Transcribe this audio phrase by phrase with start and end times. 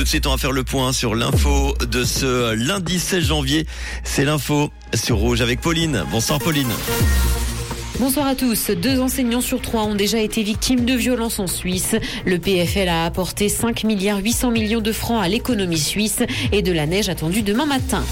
[0.00, 3.66] Tout de suite, on faire le point sur l'info de ce lundi 16 janvier.
[4.02, 6.06] C'est l'info sur Rouge avec Pauline.
[6.10, 6.70] Bonsoir Pauline.
[7.98, 8.70] Bonsoir à tous.
[8.70, 11.96] Deux enseignants sur trois ont déjà été victimes de violences en Suisse.
[12.24, 16.20] Le PFL a apporté 5 milliards 800 millions de francs à l'économie suisse
[16.50, 18.02] et de la neige attendue demain matin.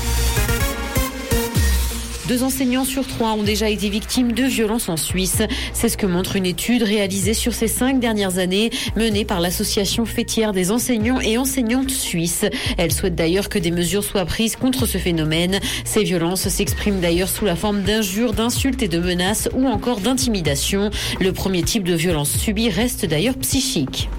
[2.29, 5.41] Deux enseignants sur trois ont déjà été victimes de violences en Suisse.
[5.73, 10.05] C'est ce que montre une étude réalisée sur ces cinq dernières années menée par l'association
[10.05, 12.45] fêtière des enseignants et enseignantes suisses.
[12.77, 15.59] Elle souhaite d'ailleurs que des mesures soient prises contre ce phénomène.
[15.87, 20.91] Ces violences s'expriment d'ailleurs sous la forme d'injures, d'insultes et de menaces ou encore d'intimidation.
[21.21, 24.11] Le premier type de violence subie reste d'ailleurs psychique.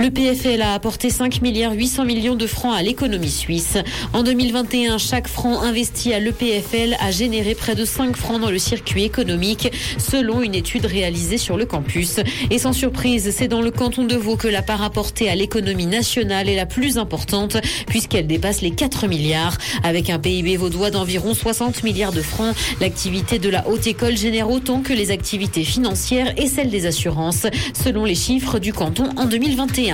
[0.00, 3.76] Le PFL a apporté 5 milliards 800 millions de francs à l'économie suisse.
[4.14, 8.58] En 2021, chaque franc investi à l'EPFL a généré près de 5 francs dans le
[8.58, 12.20] circuit économique, selon une étude réalisée sur le campus.
[12.50, 15.84] Et sans surprise, c'est dans le canton de Vaud que la part apportée à l'économie
[15.84, 19.58] nationale est la plus importante, puisqu'elle dépasse les 4 milliards.
[19.82, 24.48] Avec un PIB vaudois d'environ 60 milliards de francs, l'activité de la haute école génère
[24.48, 29.26] autant que les activités financières et celles des assurances, selon les chiffres du canton en
[29.26, 29.89] 2021.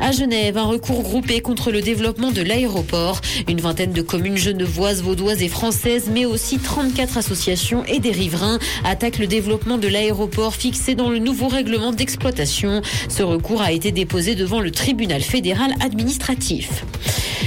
[0.00, 3.20] À Genève, un recours groupé contre le développement de l'aéroport.
[3.48, 8.58] Une vingtaine de communes genevoises, vaudoises et françaises, mais aussi 34 associations et des riverains
[8.84, 12.82] attaquent le développement de l'aéroport fixé dans le nouveau règlement d'exploitation.
[13.08, 16.84] Ce recours a été déposé devant le tribunal fédéral administratif.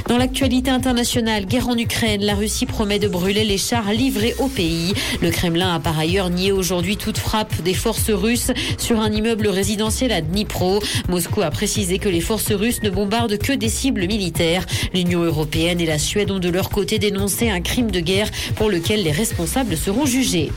[0.07, 4.47] Dans l'actualité internationale, guerre en Ukraine, la Russie promet de brûler les chars livrés au
[4.47, 4.93] pays.
[5.21, 9.47] Le Kremlin a par ailleurs nié aujourd'hui toute frappe des forces russes sur un immeuble
[9.47, 10.81] résidentiel à Dnipro.
[11.07, 14.65] Moscou a précisé que les forces russes ne bombardent que des cibles militaires.
[14.93, 18.69] L'Union européenne et la Suède ont de leur côté dénoncé un crime de guerre pour
[18.69, 20.51] lequel les responsables seront jugés.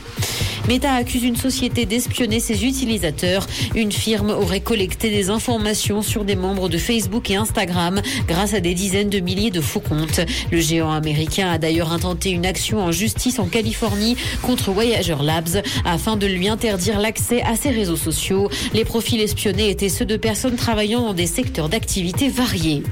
[0.67, 3.47] Meta accuse une société d'espionner ses utilisateurs.
[3.73, 8.59] Une firme aurait collecté des informations sur des membres de Facebook et Instagram grâce à
[8.59, 10.19] des dizaines de milliers de faux comptes.
[10.51, 15.63] Le géant américain a d'ailleurs intenté une action en justice en Californie contre Voyager Labs
[15.85, 18.49] afin de lui interdire l'accès à ses réseaux sociaux.
[18.73, 22.83] Les profils espionnés étaient ceux de personnes travaillant dans des secteurs d'activité variés.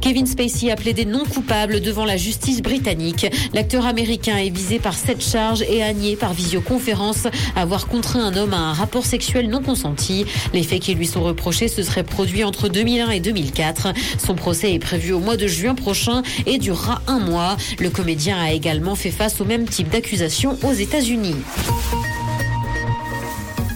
[0.00, 3.26] Kevin Spacey a plaidé non coupable devant la justice britannique.
[3.52, 7.26] L'acteur américain est visé par cette charge et a nié par visioconférence
[7.56, 10.24] avoir contraint un homme à un rapport sexuel non consenti.
[10.52, 13.88] Les faits qui lui sont reprochés se seraient produits entre 2001 et 2004.
[14.24, 17.56] Son procès est prévu au mois de juin prochain et durera un mois.
[17.78, 21.36] Le comédien a également fait face au même type d'accusation aux États-Unis.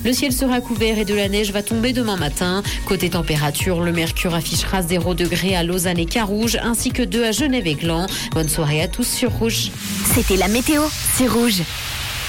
[0.04, 2.62] Le ciel sera couvert et de la neige va tomber demain matin.
[2.86, 7.32] Côté température, le mercure affichera 0 degré à Lausanne et Carouge, ainsi que 2 à
[7.32, 8.06] Genève et Gland.
[8.32, 9.70] Bonne soirée à tous sur Rouge.
[10.14, 10.82] C'était la météo,
[11.14, 11.62] c'est Rouge.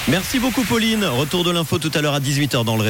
[0.09, 1.05] Merci beaucoup Pauline.
[1.05, 2.81] Retour de l'info tout à l'heure à 18h dans le